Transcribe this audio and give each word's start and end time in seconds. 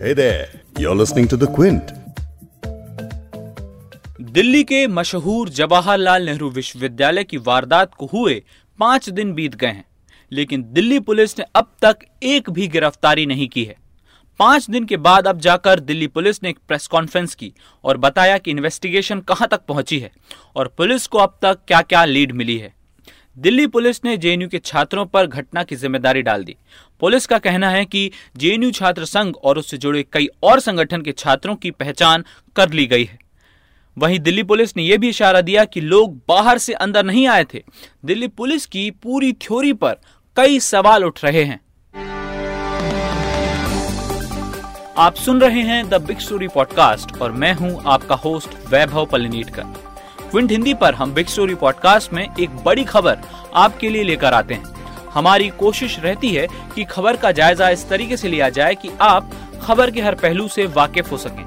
Hey 0.00 0.12
there, 0.12 0.46
you're 0.78 0.94
listening 0.94 1.26
to 1.28 1.36
The 1.36 1.46
Quint. 1.48 1.88
Delhi 4.32 4.62
के 4.64 4.86
मशहूर 4.88 5.48
जवाहरलाल 5.48 6.26
नेहरू 6.26 6.50
विश्वविद्यालय 6.50 7.24
की 7.24 7.36
वारदात 7.46 7.94
को 7.94 8.06
हुए 8.06 8.34
पाँच 8.78 9.08
दिन 9.10 9.32
बीत 9.34 9.54
गए 9.54 9.66
हैं 9.68 9.84
लेकिन 10.32 10.62
दिल्ली 10.72 11.00
पुलिस 11.00 11.38
ने 11.38 11.44
अब 11.56 11.70
तक 11.82 12.04
एक 12.24 12.50
भी 12.50 12.68
गिरफ्तारी 12.68 13.26
नहीं 13.26 13.48
की 13.48 13.64
है 13.64 13.76
पाँच 14.40 14.70
दिन 14.70 14.84
के 14.84 14.96
बाद 15.08 15.26
अब 15.26 15.40
जाकर 15.40 15.80
दिल्ली 15.80 16.06
पुलिस 16.08 16.42
ने 16.42 16.50
एक 16.50 16.58
प्रेस 16.68 16.86
कॉन्फ्रेंस 16.86 17.34
की 17.34 17.52
और 17.84 17.96
बताया 17.96 18.38
कि 18.38 18.50
इन्वेस्टिगेशन 18.50 19.20
कहाँ 19.28 19.48
तक 19.48 19.66
पहुँची 19.68 19.98
है 19.98 20.10
और 20.56 20.74
पुलिस 20.78 21.06
को 21.06 21.18
अब 21.18 21.38
तक 21.42 21.58
क्या 21.68 21.82
क्या 21.82 22.04
लीड 22.04 22.32
मिली 22.32 22.58
है 22.58 22.74
दिल्ली 23.38 23.66
पुलिस 23.66 24.04
ने 24.04 24.16
जेएनयू 24.16 24.48
के 24.48 24.58
छात्रों 24.58 25.04
पर 25.06 25.26
घटना 25.26 25.62
की 25.62 25.76
ज़िम्मेदारी 25.76 26.22
डाल 26.22 26.44
दी। 26.44 26.56
पुलिस 27.00 27.26
का 27.26 27.38
कहना 27.38 27.70
है 27.70 27.84
कि 27.84 28.10
जेएनयू 28.36 28.70
छात्र 28.70 29.04
संघ 29.04 29.34
और 29.36 29.58
उससे 29.58 29.76
जुड़े 29.76 30.02
कई 30.12 30.26
और 30.42 30.60
संगठन 30.60 31.02
के 31.02 31.12
छात्रों 31.12 31.54
की 31.56 31.70
पहचान 31.70 32.24
कर 32.56 32.72
ली 32.72 32.86
गई 32.86 33.04
है। 33.04 33.18
वहीं 33.96 34.18
दिल्ली 34.18 34.42
पुलिस 34.42 34.76
ने 34.76 34.82
यह 34.82 34.98
भी 34.98 35.08
इशारा 35.08 35.40
दिया 35.40 35.64
कि 35.64 35.80
लोग 35.80 36.20
बाहर 36.28 36.58
से 36.58 36.72
अंदर 36.72 37.04
नहीं 37.04 37.26
आए 37.28 37.44
थे। 37.44 37.62
दिल्ली 38.04 38.28
पुलिस 38.28 38.66
की 38.66 38.90
पूरी 38.92 39.32
थ्योरी 39.32 39.72
पर 39.72 39.96
कई 40.36 40.60
सवाल 40.60 41.04
उठ 41.04 41.24
रहे 41.24 41.44
हैं। 41.44 41.60
आप 44.98 45.14
सुन 45.14 45.40
रहे 45.40 45.62
हैं 45.62 45.88
द 45.88 46.02
बिग 46.02 46.18
स्टोरी 46.18 46.48
पॉडकास्ट 46.48 47.16
और 47.22 47.32
मैं 47.32 47.52
हूँ 47.54 47.82
आपका 47.86 48.14
होस्ट 48.14 48.66
वैभव 48.68 49.06
पलिनीटकर 49.06 49.87
क्विंट 50.30 50.50
हिंदी 50.50 50.74
पर 50.74 50.94
हम 50.94 51.14
बिग 51.14 51.26
स्टोरी 51.26 51.54
पॉडकास्ट 51.54 52.12
में 52.12 52.28
एक 52.40 52.50
बड़ी 52.64 52.84
खबर 52.84 53.18
आपके 53.54 53.88
लिए 53.88 54.02
लेकर 54.02 54.34
आते 54.34 54.54
हैं। 54.54 54.64
हमारी 55.10 55.48
कोशिश 55.48 55.98
रहती 56.00 56.30
है 56.30 56.48
कि 56.74 56.84
खबर 56.84 57.16
का 57.16 57.32
जायजा 57.32 57.68
इस 57.70 57.88
तरीके 57.88 58.16
से 58.16 58.28
लिया 58.28 58.48
जाए 58.48 58.74
कि 58.74 58.90
आप 59.00 59.30
खबर 59.62 59.90
के 59.90 60.00
हर 60.00 60.14
पहलू 60.14 60.48
से 60.48 60.66
वाकिफ 60.66 61.12
हो 61.12 61.16
सकें। 61.16 61.46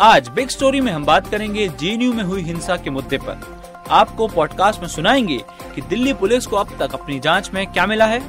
आज 0.00 0.28
बिग 0.28 0.48
स्टोरी 0.48 0.80
में 0.80 0.92
हम 0.92 1.04
बात 1.04 1.30
करेंगे 1.30 1.68
जेएनयू 1.68 2.12
में 2.12 2.24
हुई 2.24 2.42
हिंसा 2.42 2.76
के 2.76 2.90
मुद्दे 2.90 3.18
पर। 3.18 3.60
आपको 3.90 4.28
पॉडकास्ट 4.28 4.80
में 4.80 4.88
सुनाएँगे 4.88 5.44
कि 5.74 5.80
दिल्ली 5.80 6.12
पुलिस 6.12 6.46
को 6.46 6.56
अब 6.56 6.68
तक 6.78 6.92
अपनी 6.94 7.20
जाँच 7.20 7.50
में 7.54 7.72
क्या 7.72 7.86
मिला 7.86 8.06
है? 8.06 8.22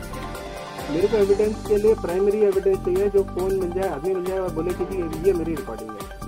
मेरे 0.92 1.08
को 1.08 1.18
एविडेंस 1.18 1.66
के 1.68 1.78
लिए 1.78 1.94
प्राइमरी 1.94 2.38
एविडेंस 2.38 2.78
चाहिए, 2.78 3.10
जो 3.10 3.24
फ़ोन 3.24 3.60
मिल 3.60 3.82
जाए, 3.82 3.90
आदमी 3.90 4.16
मिल 4.16 4.26
जाए 4.26 4.40
और 4.40 4.50
बोले 4.50 4.74
कि 4.74 5.28
ये 5.28 5.34
मेरी 5.34 5.56
रिकॉर्डिंग 5.56 5.90
है। 5.90 6.21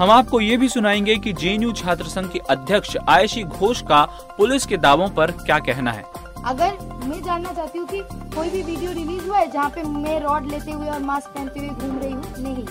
हम 0.00 0.10
आपको 0.10 0.40
ये 0.40 0.56
भी 0.56 0.68
सुनाएँगे 0.68 1.14
कि 1.16 1.32
जेएनयू 1.32 1.72
छात्र 1.72 2.04
संघ 2.04 2.30
के 2.32 2.38
अध्यक्ष 2.50 2.96
आयशी 3.08 3.42
घोष 3.44 3.80
का 3.82 4.02
पुलिस 4.36 4.64
के 4.66 4.76
दावों 4.76 5.08
पर 5.08 5.30
क्या 5.32 5.58
कहना 5.58 5.92
है। 5.92 6.04
अगर 6.46 6.78
मैं 7.08 7.22
जानना 7.22 7.52
चाहती 7.52 7.78
हूँ 7.78 7.86
कि 7.88 8.00
कोई 8.34 8.48
भी 8.50 8.62
वीडियो 8.62 8.92
रिलीज़ 8.92 9.26
हुआ 9.26 9.38
है 9.38 9.50
जहाँ 9.50 9.68
पे 9.70 9.82
मैं 9.82 10.18
रॉड 10.20 10.46
लेते 10.46 10.70
हुए 10.70 10.88
और 10.88 11.00
मास्क 11.00 11.28
पहनते 11.28 11.60
हुए 11.60 11.68
घूम 11.68 11.98
रही 11.98 12.12
हूँ? 12.12 12.22
नहीं। 12.38 12.64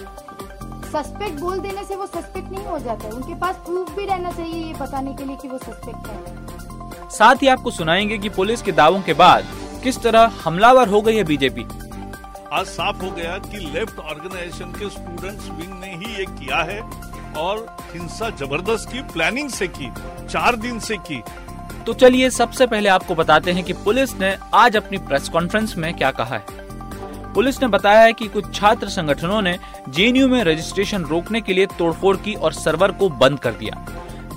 सस्पेक्ट 0.85 1.39
बोल 1.39 1.59
देने 1.59 1.83
से 1.83 1.95
वो 1.95 2.05
सस्पेक्ट 2.05 2.51
नहीं 2.51 2.65
हो 2.65 2.79
जाता 2.79 3.07
है। 3.07 3.11
उनके 3.11 3.35
पास 3.39 3.55
प्रूफ 3.65 3.91
भी 3.95 4.05
रहना 4.05 4.31
चाहिए 4.31 4.63
ये 4.63 4.73
बताने 4.79 5.13
के 5.13 5.25
लिए 5.25 5.35
कि 5.35 5.47
वो 5.47 5.57
सस्पेक्ट 5.57 6.07
है। 6.07 7.09
साथ 7.09 7.41
ही 7.41 7.47
आपको 7.47 7.71
सुनाएँगे 7.71 8.17
कि 8.17 8.29
पुलिस 8.29 8.61
के 8.61 8.71
दावों 8.71 9.01
के 9.01 9.13
बाद 9.21 9.45
किस 9.83 10.01
तरह 10.03 10.31
हमलावर 10.43 10.87
हो 10.87 11.01
गई 11.01 11.15
है 11.15 11.23
बीजेपी। 11.23 11.67
आज 12.53 12.65
साफ़ 12.65 13.03
हो 13.03 13.11
गया 13.11 13.37
कि 13.39 13.57
लेफ़्ट 13.67 13.99
ऑर्गेनाइजेशन 13.99 14.71
के 14.71 14.89
स्टूडेंट्स 14.89 15.49
विंग 15.49 15.79
ने 15.79 15.93
ही 15.95 16.15
ये 16.17 16.25
किया 16.25 16.61
है। 16.63 16.81
और 17.37 17.65
हिंसा 17.93 18.29
ज़बरदस्त 18.29 18.91
की 18.91 19.01
प्लानिंग 19.03 19.49
से 19.49 19.67
की, 19.67 19.91
चार 20.29 20.55
दिन 20.55 20.79
से 20.79 20.97
की। 20.97 21.21
तो 21.85 21.93
चलिए 21.93 22.29
सबसे 22.29 22.67
पहले 22.67 22.89
आपको 22.89 23.15
बताते 23.15 23.51
हैं 23.51 23.63
कि 23.63 23.73
पुलिस 23.73 24.13
ने 24.19 24.37
आज 24.53 24.77
अपनी 24.77 24.97
प्रेस 24.97 25.29
कॉन्फ्रेंस 25.29 25.75
में 25.77 25.93
क्या 25.93 26.11
कहा 26.11 26.35
है। 26.35 26.57
पुलिस 27.33 27.61
ने 27.61 27.67
बताया 27.67 28.01
है 28.01 28.13
कि 28.13 28.27
कुछ 28.27 28.53
छात्र 28.55 28.89
संगठनों 28.89 29.41
ने 29.41 29.57
जेएनयू 29.89 30.27
में 30.27 30.43
रजिस्ट्रेशन 30.43 31.03
रोकने 31.03 31.41
के 31.41 31.53
लिए 31.53 31.65
तोड़फोड़ 31.65 32.15
की 32.17 32.33
और 32.33 32.53
सर्वर 32.53 32.91
को 32.91 33.09
बंद 33.09 33.39
कर 33.39 33.51
दिया। 33.51 33.85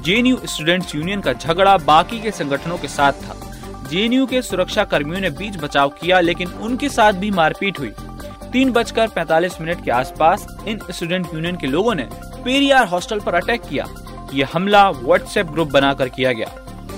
जेएनयू 0.04 0.36
स्टूडेंट्स 0.44 0.94
यूनियन 0.94 1.20
का 1.20 1.32
झगड़ा 1.32 1.76
बाकी 1.76 2.20
के 2.20 2.30
संगठनों 2.30 2.78
के 2.78 2.88
साथ 2.88 3.12
था। 3.12 3.36
जेएनयू 3.90 4.26
के 4.26 4.42
सुरक्षा 4.42 4.84
कर्मियों 4.84 5.20
ने 5.20 5.30
बीच 5.30 5.56
बचाव 5.56 5.88
किया, 6.00 6.20
लेकिन 6.20 6.48
उनके 6.48 6.88
साथ 6.88 7.12
भी 7.12 7.30
मारपीट 7.30 7.78
हुई। 7.78 7.92
तीन 8.52 8.72
बजकर 8.72 9.08
पैतालीस 9.08 9.60
मिनट 9.60 9.84
के 9.84 9.90
आसपास 9.90 10.46
इन 10.68 10.80
स्टूडेंट 10.90 11.26
यूनियन 11.34 11.56
के 11.56 11.66
लोगों 11.66 11.94
ने 11.94 12.08
पेरियार 12.44 12.86
हॉस्टल 12.86 13.20
पर 13.20 13.34
अटैक 13.34 13.62
किया। 13.62 13.86
ये 14.34 14.44
हमला 14.52 14.90
व्हाट्सएप 14.90 15.46
ग्रुप 15.46 15.68
बनाकर 15.68 16.08
किया 16.08 16.32
गया। 16.32 16.48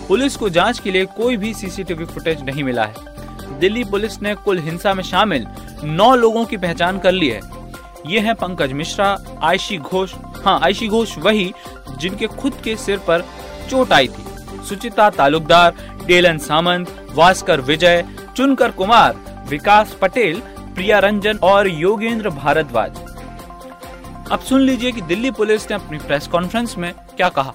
पुलिस 0.08 0.36
को 0.36 0.48
जाँच 0.48 0.78
के 0.78 0.90
लिए 0.90 1.04
कोई 1.06 1.36
भी 1.36 1.54
सीसीटीवी 1.54 2.04
फुटेज 2.04 2.42
नहीं 2.42 2.64
मिला 2.64 2.84
है। 2.84 3.58
दिल्ली 3.58 3.84
पुलिस 3.84 4.20
ने 4.22 4.34
कुल 4.34 4.58
हिंसा 4.58 4.94
में 4.94 5.02
शामिल 5.02 5.46
नौ 5.84 6.14
लोगों 6.14 6.44
की 6.44 6.56
पहचान 6.56 6.98
कर 6.98 7.12
ली 7.12 7.28
है। 7.28 7.40
ये 8.06 8.20
हैं 8.20 8.34
पंकज 8.34 8.72
मिश्रा, 8.72 9.16
आयशी 9.42 9.78
घोष 9.78 10.14
हाँ 10.44 10.58
आयशी 10.60 10.88
घोष 10.88 11.16
वही 11.18 11.52
जिनके 11.98 12.26
खुद 12.26 12.54
के 12.64 12.76
सिर 12.76 12.98
पर 12.98 13.24
चोट 13.70 13.92
आई 13.92 14.08
थी। 14.08 14.64
सुचिता 14.68 15.10
तालुकदार, 15.10 15.74
डेलन 16.06 16.38
सामंत, 16.38 17.06
वास्कर 17.12 17.60
विजय, 17.60 18.04
चुनकर 18.36 18.70
कुमार, 18.70 19.16
विकास 19.48 19.96
पटेल, 20.02 20.40
प्रिया 20.74 20.98
रंजन 20.98 21.38
और 21.42 21.68
योगेंद्र 21.68 22.30
भारद्वाज। 22.30 23.03
अब 24.32 24.40
सुन 24.40 24.60
लीजिए 24.60 24.90
कि 24.92 25.00
दिल्ली 25.02 25.30
पुलिस 25.30 25.68
ने 25.70 25.74
अपनी 25.74 25.98
प्रेस 25.98 26.26
कॉन्फ्रेंस 26.28 26.74
में 26.78 26.92
क्या 27.16 27.28
कहा। 27.30 27.52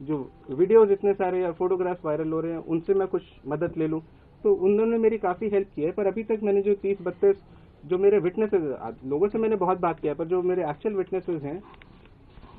जो 0.00 0.18
वीडियोज़ 0.50 0.90
इतने 0.92 1.12
सारे 1.14 1.40
या 1.40 1.50
फोटोग्राफ 1.52 2.04
वायरल 2.04 2.32
हो 2.32 2.40
रहे 2.40 2.52
हैं, 2.52 2.58
उनसे 2.58 2.94
मैं 2.94 3.08
कुछ 3.08 3.22
मदद 3.48 3.74
ले 3.78 3.88
लूँ। 3.88 4.00
तो 4.44 4.52
उन्होंने 4.54 4.98
मेरी 4.98 5.18
काफ़ी 5.18 5.48
हेल्प 5.48 5.68
की 5.76 5.82
है, 5.82 5.90
पर 5.90 6.06
अभी 6.06 6.22
तक 6.24 6.40
मैंने 6.42 6.62
जो 6.62 6.74
तीस 6.82 6.98
बत्तीस, 7.02 7.36
जो 7.84 7.98
मेरे 7.98 8.18
विटनेसेस 8.18 8.62
लोगों 9.06 9.28
से 9.28 9.38
मैंने 9.38 9.56
बहुत 9.56 9.80
बात 9.80 10.00
किया 10.00 10.14
पर 10.14 10.26
जो 10.26 10.42
मेरे 10.42 10.68
एक्चुअल 10.70 10.94
विटनेसेस 10.94 11.42
हैं 11.42 11.62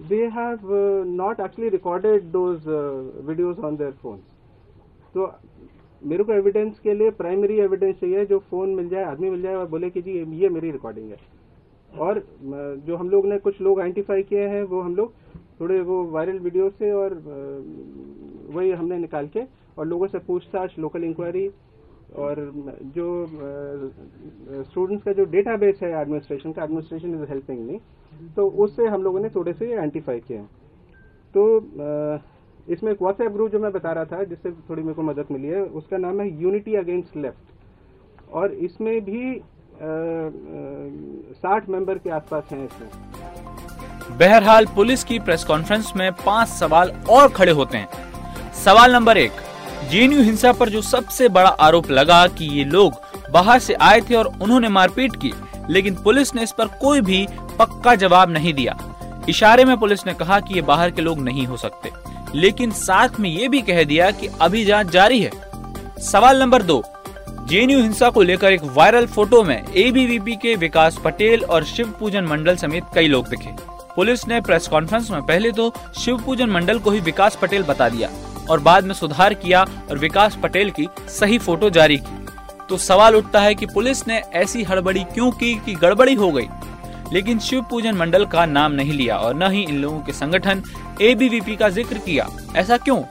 they 0.09 0.23
have 0.35 0.59
not 1.07 1.39
actually 1.39 1.69
recorded 1.71 2.31
those 2.31 2.63
videos 3.27 3.59
on 3.59 3.75
their 3.77 3.91
phone 4.01 4.17
तो 5.15 5.33
मेरे 6.01 6.23
को 6.23 6.33
एविडेंस 6.33 6.79
के 6.79 6.93
लिए 6.93 7.09
प्राइमरी 7.11 7.59
एविडेंस 7.59 7.95
चाहिए, 7.95 8.25
जो 8.25 8.39
फ़ोन 8.39 8.69
मिल 8.69 8.89
जाए, 8.89 9.03
आदमी 9.05 9.29
मिल 9.29 9.41
जाए 9.41 9.55
और 9.55 9.67
बोले 9.67 9.89
कि 9.89 10.01
जी, 10.01 10.11
ये 10.35 10.49
मेरी 10.49 10.71
रिकॉर्डिंग 10.71 11.09
है। 11.09 11.17
और 11.99 12.23
जो 12.85 12.95
हम 12.95 13.09
लोग 13.09 13.25
ने 13.25 13.37
कुछ 13.39 13.61
लोग 13.61 13.79
आइडेंटिफाई 13.79 14.23
किए 14.23 14.47
हैं, 14.47 14.63
वो 14.63 14.81
हम 14.81 14.95
लोग 14.95 15.13
थोड़े 15.59 15.79
वो 15.81 16.03
वायरल 16.11 16.39
वीडियो 16.39 16.69
से 16.69 16.91
और 16.93 17.13
वही 18.49 18.71
हमने 18.71 18.97
निकाल 18.97 19.27
के 19.27 19.41
और 19.77 19.85
लोगों 19.87 20.07
से 20.07 20.19
पूछताछ 20.19 20.77
लोकल 20.79 21.03
इंक्वायरी 21.03 21.47
और, 21.47 22.35
जो 22.95 23.25
स्टूडेंट्स 24.63 25.03
का 25.03 25.11
जो 25.13 25.25
डेटाबेस 25.27 25.79
है 25.83 25.91
एडमिनिस्ट्रेशन 26.01 26.51
का 26.51 26.63
एडमिनिस्ट्रेशन 26.63 27.13
इज़ 27.15 27.29
हेल्पिंग 27.29 27.59
मी 27.67 27.79
तो 28.35 28.47
उससे 28.65 28.87
हम 28.87 29.03
लोगों 29.03 29.19
ने 29.19 29.29
थोड़े 29.29 29.53
से 29.53 29.71
आइडेंटिफाई 29.71 30.19
किए 30.19 30.37
हैं। 30.37 30.49
तो 31.35 31.61
इसमें 32.67 32.91
एक 32.91 33.01
व्हाट्सएप 33.01 33.31
ग्रुप 33.31 33.51
जो 33.51 33.59
मैं 33.59 33.71
बता 33.71 33.91
रहा 33.91 34.05
था, 34.05 34.23
जिससे 34.23 34.51
थोड़ी 34.69 34.81
मेरे 34.81 34.93
को 34.93 35.01
मदद 35.03 35.31
मिली 35.31 35.47
है, 35.47 35.61
उसका 35.61 35.97
नाम 35.97 36.19
है 36.21 36.41
यूनिटी 36.41 36.75
अगेंस्ट 36.75 37.15
लेफ़्ट 37.17 38.31
और 38.33 38.53
इसमें 38.65 39.01
भी 39.05 39.33
साठ 39.81 41.69
मेंबर 41.69 41.97
के 41.97 42.09
आसपास 42.09 42.43
हैं 42.51 42.65
इसमें। 42.65 44.17
बहरहाल 44.17 44.65
पुलिस 44.75 45.03
की 45.03 45.19
प्रेस 45.19 45.43
कॉन्फ्रेंस 45.43 45.91
में 45.95 46.11
पाँच 46.15 46.47
सवाल 46.49 46.91
और 47.09 47.29
खड़े 47.29 47.51
होते 47.51 47.77
हैं। 47.77 47.87
सवाल 48.55 48.93
नंबर 48.93 49.17
एक, 49.17 49.31
जेएनयू 49.91 50.21
हिंसा 50.21 50.51
पर 50.53 50.69
जो 50.69 50.81
सबसे 50.81 51.29
बड़ा 51.29 51.49
आरोप 51.49 51.89
लगा 51.91 52.25
कि 52.27 52.45
ये 52.49 52.63
लोग 52.65 53.01
बाहर 53.31 53.59
से 53.59 53.73
आए 53.73 54.01
थे 54.01 54.15
और 54.15 54.31
उन्होंने 54.41 54.69
मारपीट 54.69 55.15
की, 55.15 55.33
लेकिन 55.69 55.95
पुलिस 56.03 56.35
ने 56.35 56.43
इस 56.43 56.51
पर 56.51 56.67
कोई 56.81 57.01
भी 57.01 57.25
पक्का 57.59 57.95
जवाब 57.95 58.29
नहीं 58.29 58.53
दिया। 58.53 58.77
इशारे 59.29 59.65
में 59.65 59.77
पुलिस 59.77 60.05
ने 60.07 60.13
कहा 60.13 60.39
कि 60.39 60.55
ये 60.55 60.61
बाहर 60.63 60.91
के 60.91 61.01
लोग 61.01 61.19
नहीं 61.19 61.45
हो 61.47 61.57
सकते, 61.57 61.91
लेकिन 62.35 62.71
साथ 62.77 63.19
में 63.19 63.29
ये 63.29 63.47
भी 63.47 63.61
कह 63.61 63.83
दिया 63.83 64.11
कि 64.11 64.29
अभी 64.41 64.65
जाँच 64.65 64.87
जारी 64.89 65.21
है। 65.21 65.31
सवाल 66.01 66.39
नंबर 66.39 66.63
दो 66.63 66.83
जेएनयू 67.51 67.79
हिंसा 67.79 68.09
को 68.09 68.21
लेकर 68.21 68.51
एक 68.51 68.61
वायरल 68.75 69.05
फ़ोटो 69.05 69.41
में 69.43 69.73
एबीवीपी 69.77 70.35
के 70.35 70.53
विकास 70.55 70.99
पटेल 71.05 71.43
और 71.45 71.63
शिव 71.65 71.87
पूजन 71.99 72.25
मंडल 72.25 72.55
समेत 72.55 72.83
कई 72.95 73.07
लोग 73.07 73.27
दिखे। 73.29 73.49
पुलिस 73.95 74.27
ने 74.27 74.39
प्रेस 74.41 74.67
कॉन्फ्रेंस 74.67 75.09
में 75.11 75.21
पहले 75.21 75.51
तो 75.51 75.73
शिव 75.99 76.21
पूजन 76.25 76.49
मंडल 76.49 76.79
को 76.79 76.91
ही 76.91 76.99
विकास 76.99 77.37
पटेल 77.41 77.63
बता 77.63 77.89
दिया 77.89 78.09
और 78.49 78.59
बाद 78.59 78.83
में 78.83 78.93
सुधार 78.93 79.33
किया 79.33 79.65
और 79.89 79.97
विकास 79.97 80.37
पटेल 80.43 80.71
की 80.71 80.87
सही 81.09 81.37
फ़ोटो 81.37 81.69
जारी 81.69 81.97
की। 81.97 82.25
तो 82.69 82.77
सवाल 82.77 83.15
उठता 83.15 83.41
है 83.41 83.53
कि 83.55 83.65
पुलिस 83.65 84.07
ने 84.07 84.21
ऐसी 84.35 84.63
हड़बड़ी 84.63 85.03
क्यों 85.03 85.29
की 85.33 85.53
कि 85.55 85.75
गड़बड़ी 85.75 86.13
हो 86.13 86.31
गई? 86.31 86.47
लेकिन 87.13 87.39
शिव 87.39 87.65
पूजन 87.69 87.95
मंडल 87.95 88.25
का 88.25 88.45
नाम 88.45 88.71
नहीं 88.71 88.93
लिया 88.93 89.17
और 89.17 89.35
न 89.35 89.51
ही 89.51 89.63
इन 89.63 89.81
लोगों 89.81 89.99
के 89.99 90.13
संगठन 90.13 90.63
एबीवीपी 91.01 91.55
का 91.55 91.69
ज़िक्र 91.69 91.97
किया। 91.97 92.29
ऐसा 92.55 92.77
क्यों? 92.77 93.01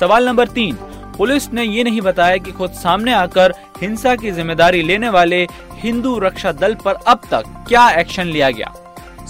सवाल 0.00 0.26
नंबर 0.26 0.48
तीन। 0.48 0.78
पुलिस 1.20 1.52
ने 1.52 1.64
ये 1.64 1.82
नहीं 1.84 2.00
बताया 2.00 2.36
कि 2.36 2.52
खुद 2.52 2.70
सामने 2.72 3.12
आकर 3.12 3.52
हिंसा 3.80 4.14
की 4.16 4.30
ज़िम्मेदारी 4.30 4.80
लेने 4.82 5.08
वाले 5.08 5.42
हिंदू 5.74 6.16
रक्षा 6.18 6.52
दल 6.52 6.74
पर 6.74 6.94
अब 6.94 7.26
तक 7.30 7.44
क्या 7.68 7.88
एक्शन 7.90 8.26
लिया 8.26 8.48
गया। 8.50 8.72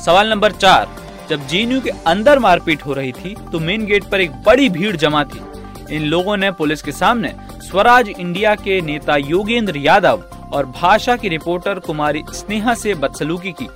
सवाल 0.04 0.30
नंबर 0.30 0.52
चार, 0.52 0.88
जब 1.30 1.46
जीनयू 1.46 1.80
के 1.80 1.90
अंदर 2.06 2.38
मारपीट 2.38 2.86
हो 2.86 2.92
रही 2.92 3.12
थी 3.12 3.34
तो 3.52 3.60
मेन 3.60 3.86
गेट 3.86 4.04
पर 4.04 4.20
एक 4.20 4.36
बड़ी 4.46 4.68
भीड़ 4.68 4.94
जमा 4.96 5.24
थी। 5.24 5.40
इन 5.90 6.04
लोगों 6.04 6.36
ने 6.36 6.50
पुलिस 6.52 6.82
के 6.82 6.92
सामने 6.92 7.34
स्वराज 7.62 8.08
इंडिया 8.10 8.54
के 8.54 8.80
नेता 8.82 9.16
योगेंद्र 9.16 9.76
यादव 9.78 10.24
और 10.52 10.66
भाषा 10.72 11.16
की 11.16 11.28
रिपोर्टर 11.28 11.78
कुमारी 11.80 12.24
स्नेहा 12.34 12.74
से 12.76 12.94
बदसलूकी 12.96 13.52
की। 13.52 13.68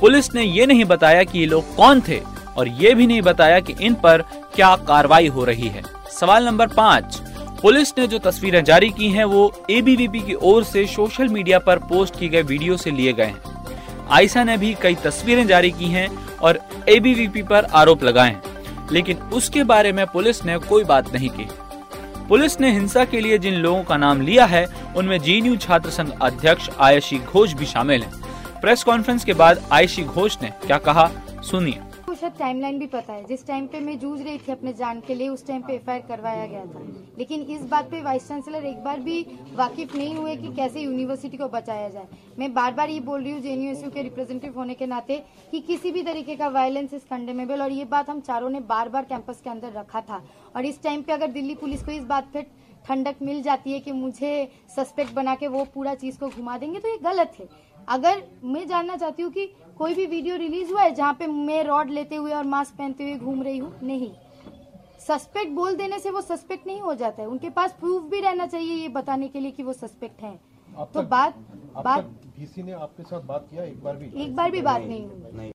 पुलिस 0.00 0.34
ने 0.34 0.44
ये 0.44 0.66
नहीं 0.66 0.84
बताया 0.86 1.24
कि 1.24 1.38
ये 1.38 1.46
लोग 1.46 1.74
कौन 1.76 2.02
थे 2.08 2.20
और 2.56 2.68
ये 2.68 2.94
भी 2.94 3.06
नहीं 3.06 3.22
बताया 3.22 3.60
कि 3.60 3.74
इन 3.80 3.94
पर 3.96 4.22
क्या 4.54 4.76
कार्रवाई 4.88 5.28
हो 5.28 5.44
रही 5.44 5.68
है। 5.68 5.82
सवाल 6.12 6.44
नंबर 6.46 6.66
पाँच 6.68 7.20
पुलिस 7.64 7.98
ने 7.98 8.06
जो 8.06 8.18
तस्वीरें 8.18 8.64
जारी 8.64 8.90
की 8.90 9.08
हैं, 9.08 9.24
वो 9.24 9.66
एबीवीपी 9.70 10.20
की 10.20 10.34
ओर 10.34 10.64
से 10.64 10.86
सोशल 10.86 11.28
मीडिया 11.28 11.58
पर 11.58 11.78
पोस्ट 11.78 12.18
की 12.18 12.28
गए 12.28 12.42
वीडियो 12.42 12.76
से 12.76 12.90
लिए 12.90 13.12
गए 13.12 13.24
हैं। 13.24 13.42
आयसा 14.10 14.44
ने 14.44 14.56
भी 14.56 14.76
कई 14.82 14.94
तस्वीरें 14.94 15.46
जारी 15.46 15.70
की 15.70 15.84
हैं 15.84 16.36
और 16.38 16.58
एबीवीपी 16.88 17.42
पर 17.42 17.64
आरोप 17.64 18.04
लगाए 18.04 18.28
हैं। 18.28 18.42
लेकिन 18.92 19.16
उसके 19.16 19.64
बारे 19.64 19.92
में 19.92 20.06
पुलिस 20.06 20.44
ने 20.44 20.58
कोई 20.58 20.84
बात 20.84 21.14
नहीं 21.14 21.28
की। 21.28 21.48
पुलिस 22.28 22.60
ने 22.60 22.72
हिंसा 22.72 23.04
के 23.04 23.20
लिए 23.20 23.38
जिन 23.38 23.54
लोगों 23.54 23.82
का 23.84 23.96
नाम 23.96 24.20
लिया 24.20 24.44
है, 24.44 24.66
उनमें 24.96 25.18
जीएनयू 25.18 25.56
छात्र 25.56 25.90
संघ 25.90 26.12
अध्यक्ष 26.22 26.70
आयशी 26.80 27.18
घोष 27.18 27.52
भी 27.52 27.66
शामिल 27.66 28.02
हैं। 28.02 28.12
प्रेस 28.60 28.82
कॉन्फ्रेंस 28.82 29.24
के 29.24 29.34
बाद 29.34 29.68
आयशी 29.72 30.02
घोष 30.02 30.36
ने 30.42 30.48
क्या 30.66 30.78
कहा, 30.78 31.10
सुनिए। 31.42 31.80
शायद 32.24 32.36
टाइमलाइन 32.38 32.78
भी 32.78 32.86
पता 32.86 33.12
है। 33.12 33.24
जिस 33.24 33.46
टाइम 33.46 33.66
पे 33.66 33.80
मैं 33.80 33.98
जूझ 34.00 34.20
रही 34.20 34.38
थी 34.38 34.52
अपने 34.52 34.72
जान 34.72 35.00
के 35.00 35.14
लिए, 35.14 35.28
उस 35.28 35.46
टाइम 35.46 35.62
पे 35.62 35.72
एफआईआर 35.74 36.06
करवाया 36.08 36.46
गया 36.46 36.64
था। 36.64 36.80
लेकिन 37.18 37.40
इस 37.52 37.64
बात 37.64 37.90
पे 37.90 38.00
वाइस 38.02 38.28
चांसलर 38.28 38.64
एक 38.66 38.78
बार 38.84 39.00
भी 39.00 39.20
वाकिफ 39.54 39.94
नहीं 39.96 40.14
हुए 40.14 40.36
कि 40.36 40.54
कैसे 40.56 40.80
यूनिवर्सिटी 40.80 41.36
को 41.36 41.48
बचाया 41.48 41.88
जाए। 41.88 42.06
मैं 42.38 42.52
बार 42.54 42.72
बार 42.74 42.90
ये 42.90 43.00
बोल 43.00 43.22
रही 43.22 43.32
हूँ 43.32 43.40
जेएनयूएसयू 43.40 43.90
के 43.90 44.02
रिप्रेजेंटेटिव 44.02 44.58
होने 44.58 44.74
के 44.74 44.86
नाते, 44.86 45.22
कि 45.50 45.60
किसी 45.60 45.92
भी 45.92 46.02
तरीके 46.02 46.36
का 46.36 46.48
वायलेंस 46.48 46.94
इज़ 46.94 47.04
कंडेमेबल 47.10 47.62
और 47.62 47.72
ये 47.72 47.84
बात 47.86 48.10
हम 48.10 48.20
चारों 48.22 48.50
ने 48.50 48.60
बार 48.62 48.88
बार 48.88 49.04
कैंपस 49.04 49.40
के 49.44 49.50
अंदर 49.50 49.72
रखा 49.72 50.00
था। 50.00 50.24
और 50.56 50.64
इस 50.64 50.82
टाइम 50.82 51.02
पे 51.02 51.12
अगर 51.12 51.30
दिल्ली 51.30 51.54
पुलिस 51.54 51.82
को 51.82 51.90
इस 51.90 52.04
बात 52.04 52.30
पे 52.32 52.46
ठंडक 52.86 53.22
मिल 53.22 53.42
जाती 53.42 53.72
है 53.72 53.78
कि 53.80 53.92
मुझे 53.92 54.32
सस्पेक्ट 54.76 55.12
बना 55.14 55.34
के 55.34 55.48
वो 55.48 55.64
पूरा 55.64 55.94
चीज़ 55.96 56.18
को 56.18 56.28
घुमा 56.28 56.56
देंगे 56.58 56.78
तो 56.78 56.88
ये 56.88 56.98
गलत 57.02 57.36
है। 57.40 57.48
अगर 57.88 58.22
मैं 58.44 58.66
जानना 58.68 58.96
चाहती 58.96 59.22
हूँ 59.22 59.30
कि 59.32 59.46
कोई 59.78 59.94
भी 59.94 60.06
वीडियो 60.06 60.36
रिलीज़ 60.36 60.70
हुआ 60.72 60.82
है 60.82 60.94
जहाँ 60.94 61.14
पे 61.14 61.26
मैं 61.26 61.62
रॉड 61.64 61.90
लेते 61.90 62.16
हुए 62.16 62.32
और 62.32 62.44
मास्क 62.46 62.74
पहनते 62.74 63.04
हुए 63.04 63.14
घूम 63.14 63.42
रही 63.42 63.58
हूँ? 63.58 63.72
नहीं। 63.82 64.10
सस्पेक्ट 65.00 65.50
बोल 65.52 65.74
देने 65.76 65.98
से 65.98 66.10
वो 66.10 66.20
सस्पेक्ट 66.20 66.66
नहीं 66.66 66.80
हो 66.80 66.94
जाता 66.94 67.22
है। 67.22 67.28
उनके 67.28 67.50
पास 67.50 67.72
प्रूफ 67.80 68.10
भी 68.10 68.20
रहना 68.20 68.46
चाहिए 68.46 68.74
ये 68.74 68.88
बताने 68.90 69.28
के 69.28 69.40
लिए 69.40 69.50
कि 69.50 69.62
वो 69.62 69.72
सस्पेक्ट 69.72 70.22
है। 70.22 70.38
तो 70.94 71.02
बात 71.04 71.34
बात 71.76 72.04
डीसी 72.38 72.62
ने 72.62 72.72
आपके 72.72 73.02
साथ 73.02 73.20
बात 73.22 73.46
किया 73.50 73.64
एक 73.64 73.82
बार 73.84 73.96
भी? 73.96 74.22
एक 74.22 74.34
बार 74.36 74.50
भी 74.50 74.60
बात 74.62 74.82
नहीं 74.82 75.04
हुई। 75.04 75.50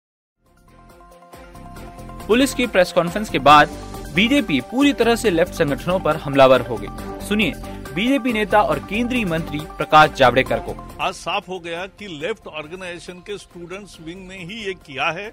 पुलिस 2.28 2.54
की 2.54 2.68
प्रेस 2.68 2.92
कॉन्फ्रेंस 2.94 3.30
के 3.30 3.40
बाद 3.42 3.70
बीजेपी 4.16 4.60
पूरी 4.72 4.94
तरह 4.94 5.16
से 5.16 5.30
लेफ़्ट 5.30 5.54
संगठनों 5.54 6.00
पर 6.00 6.16
हमलावर 6.18 6.62
हो 6.62 6.78
गई। 6.78 7.20
सुनिए 7.28 7.54
बीजेपी 7.90 8.32
नेता 8.34 8.62
और 8.62 8.80
केंद्रीय 8.80 9.24
मंत्री 9.26 9.60
प्रकाश 9.78 10.10
जावड़ेकर 10.10 10.60
को। 10.60 10.74
आज 11.02 11.14
साफ़ 11.14 11.46
हो 11.48 11.60
गया 11.60 11.86
कि 11.90 12.08
लेफ़्ट 12.10 12.48
ऑर्गेनाइजेशन 12.48 13.20
के 13.20 13.38
स्टूडेंट्स 13.38 13.98
विंग 14.02 14.28
ने 14.28 14.38
ही 14.38 14.56
ये 14.56 14.74
किया 14.76 15.10
है 15.12 15.32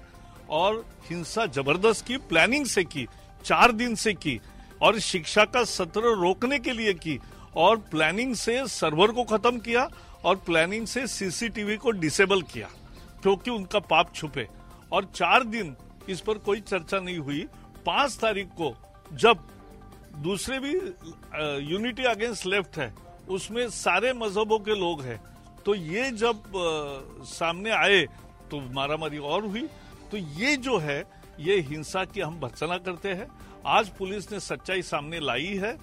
और 0.49 0.83
हिंसा 1.09 1.45
ज़बरदस्त 1.47 2.05
की, 2.05 2.17
प्लानिंग 2.19 2.65
से 2.65 2.83
की, 2.83 3.07
चार 3.45 3.71
दिन 3.71 3.95
से 3.95 4.13
की 4.13 4.39
और 4.81 4.99
शिक्षा 4.99 5.43
का 5.45 5.63
सत्र 5.65 6.15
रोकने 6.15 6.59
के 6.59 6.71
लिए 6.71 6.93
की 6.95 7.19
और 7.55 7.77
प्लानिंग 7.91 8.33
से 8.35 8.65
सर्वर 8.67 9.11
को 9.11 9.23
खत्म 9.27 9.59
किया 9.59 9.87
और 10.25 10.35
प्लानिंग 10.37 10.87
से 10.87 11.05
सीसीटीवी 11.07 11.77
को 11.77 11.91
डिसेबल 11.93 12.41
किया, 12.43 12.69
क्योंकि 13.23 13.51
उनका 13.51 13.79
पाप 13.81 14.13
छुपे। 14.15 14.47
और 14.91 15.05
चार 15.15 15.43
दिन 15.45 15.75
इस 16.09 16.21
पर 16.21 16.37
कोई 16.39 16.61
चर्चा 16.61 16.99
नहीं 16.99 17.17
हुई। 17.19 17.45
पाँच 17.85 18.17
तारीख 18.17 18.47
को 18.51 18.73
जब 19.11 19.47
दूसरे 20.17 20.59
भी 20.59 20.71
यूनिटी 21.71 22.03
अगेंस्ट 22.05 22.45
लेफ़्ट 22.45 22.77
है। 22.77 22.93
उसमें 23.29 23.69
सारे 23.69 24.13
मजहबों 24.13 24.59
के 24.59 24.75
लोग 24.75 25.01
हैं। 25.01 25.19
तो 25.65 25.75
ये 25.75 26.11
जब 26.13 26.35
आ, 26.35 27.23
सामने 27.25 27.71
आए 27.71 28.01
तो 28.51 28.59
मारामारी 28.73 29.17
और 29.17 29.45
हुई। 29.45 29.67
तो 30.11 30.17
ये 30.17 30.55
जो 30.57 30.77
है 30.77 30.99
ये 31.39 31.59
हिंसा 31.61 32.03
की 32.05 32.21
हम 32.21 32.39
भर्सना 32.39 32.77
करते 32.79 33.09
हैं। 33.09 33.27
आज 33.67 33.89
पुलिस 33.97 34.31
ने 34.31 34.39
सच्चाई 34.39 34.81
सामने 34.83 35.19
लाई 35.19 35.55
है। 35.55 35.77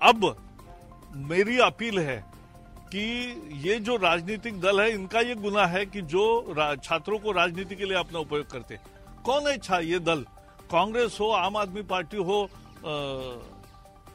अब 0.00 0.34
मेरी 1.28 1.58
अपील 1.60 1.98
है 1.98 2.24
कि 2.90 3.00
ये 3.64 3.78
जो 3.80 3.96
राजनीतिक 3.96 4.60
दल 4.60 4.80
है 4.80 4.90
इनका 4.90 5.20
ये 5.20 5.34
गुना 5.36 5.66
है 5.66 5.84
कि 5.86 6.00
जो 6.04 6.24
छात्रों 6.84 7.18
को 7.18 7.32
राजनीति 7.32 7.76
के 7.76 7.84
लिए 7.84 7.96
अपना 7.96 8.18
उपयोग 8.18 8.50
करते। 8.50 8.78
कौन 9.24 9.46
है 9.46 9.56
छा 9.58 9.78
ये 9.80 9.98
दल? 10.00 10.24
कांग्रेस 10.70 11.16
हो 11.20 11.30
आम 11.32 11.56
आदमी 11.56 11.82
पार्टी 11.84 12.16
हो 12.18 12.42
आ, 12.44 12.90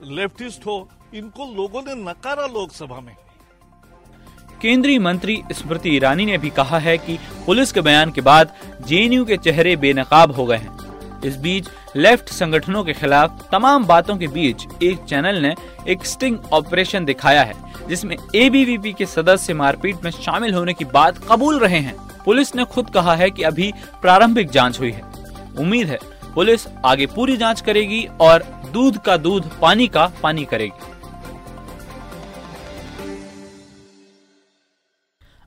लेफ्टिस्ट 0.04 0.66
हो, 0.66 0.90
इनको 1.14 1.46
लोगों 1.56 1.82
ने 1.82 1.96
नकारा 1.96 2.46
लोकसभा 2.46 3.00
में। 3.00 3.16
केंद्रीय 4.62 5.00
मंत्री 5.00 5.44
स्मृति 5.52 5.90
ईरानी 5.90 6.26
ने 6.26 6.38
भी 6.38 6.50
कहा 6.50 6.80
है 6.80 6.98
कि 6.98 7.18
पुलिस 7.46 7.72
के 7.72 7.82
बयान 7.82 8.12
के 8.12 8.22
बाद 8.22 8.54
जेएनयू 8.88 9.26
के 9.26 9.38
चेहरे 9.38 9.76
बेनकाब 9.76 10.32
हो 10.32 10.46
गए 10.46 10.58
हैं। 10.58 10.78
इस 11.22 11.38
बीच 11.38 11.70
लेफ़्ट 11.96 12.30
संगठनों 12.30 12.84
के 12.84 12.94
खिलाफ 12.94 13.50
तमाम 13.52 13.86
बातों 13.86 14.18
के 14.18 14.28
बीच 14.28 14.66
एक 14.84 15.04
चैनल 15.04 15.36
ने 15.36 15.56
एक 15.88 16.06
स्टिंग 16.06 16.38
ऑपरेशन 16.54 17.06
दिखाया 17.06 17.44
है, 17.44 17.54
जिसमें 17.88 18.16
एबीवीपी 18.36 18.94
के 18.94 19.06
सदस्य 19.06 19.54
मारपीट 19.54 20.04
में 20.04 20.12
शामिल 20.12 20.54
होने 20.54 20.74
की 20.74 20.86
बात 20.86 21.18
कबूल 21.32 21.60
रहे 21.60 21.80
हैं। 21.80 21.96
पुलिस 22.26 22.56
ने 22.56 22.66
खुद 22.66 22.90
कहा 22.90 23.16
है 23.16 23.30
कि 23.32 23.44
अभी 23.44 23.74
प्रारंभिक 24.02 24.50
जाँच 24.50 24.80
हुई 24.80 24.92
है। 24.92 25.02
उम्मीद 25.60 25.88
है 25.88 26.00
पुलिस 26.36 26.68
आगे 26.86 27.06
पूरी 27.06 27.38
जाँच 27.38 27.62
करेगी 27.62 28.06
और 28.22 28.44
दूध 28.74 28.98
का 28.98 29.18
दूध 29.18 29.60
पानी 29.60 29.88
का 29.88 30.06
पानी 30.24 30.46
करेगी। 30.46 30.92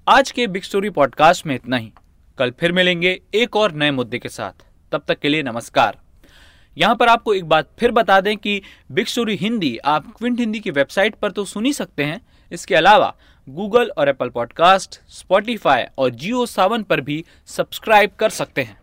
आज 0.07 0.31
के 0.31 0.47
बिग 0.47 0.63
स्टोरी 0.63 0.91
पॉडकास्ट 0.91 1.47
में 1.47 1.55
इतना 1.55 1.77
ही। 1.77 1.93
कल 2.39 2.51
फिर 2.51 2.73
मिलेंगे 2.73 3.21
एक 3.35 3.57
और 3.57 3.73
नए 3.73 3.91
मुद्दे 3.91 4.19
के 4.19 4.29
साथ। 4.29 4.65
तब 4.93 5.03
तक 5.09 5.19
के 5.19 5.29
लिए 5.29 5.43
नमस्कार। 5.43 5.99
यहाँ 6.77 6.97
पर 6.97 7.09
आपको 7.09 7.35
एक 7.35 7.45
बात 7.45 7.71
फिर 7.79 7.91
बता 7.91 8.21
दें 8.21 8.37
कि 8.37 8.63
बिग 8.93 9.07
स्टोरी 9.07 9.37
हिंदी, 9.37 9.77
आप 9.77 10.15
क्विंट 10.19 10.41
हिंदी 10.41 10.61
की 10.61 10.71
वेबसाइट 10.71 11.15
पर 11.15 11.31
तो 11.31 11.45
सुन 11.45 11.67
ही 11.67 11.73
सकते 11.73 12.05
हैं। 12.05 12.21
इसके 12.53 12.75
अलावा 12.75 13.15
गूगल 13.49 13.91
और 13.99 14.09
एप्पल 14.09 14.29
पॉडकास्ट 14.29 15.01
स्पॉटिफाई 15.09 15.85
और 15.99 16.11
जियो 16.11 16.47
सावन 16.47 16.83
पर 16.83 17.01
भी 17.01 17.25
सब्सक्राइब 17.47 18.11
कर 18.11 18.31
सकते 18.31 18.63
हैं। 18.63 18.81